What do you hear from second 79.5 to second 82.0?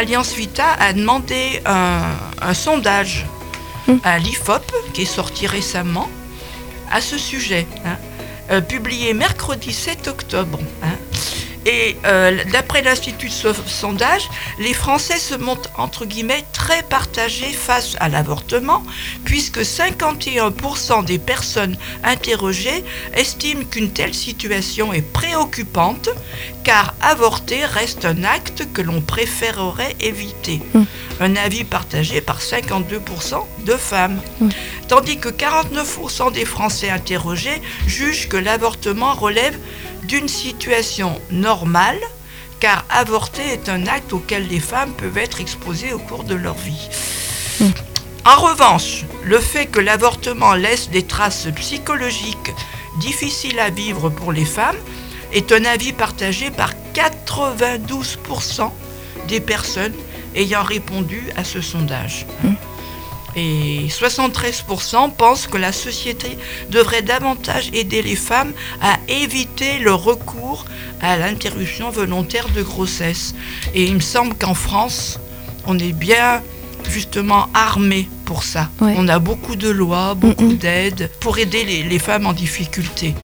de lois, beaucoup d'aides pour aider les- les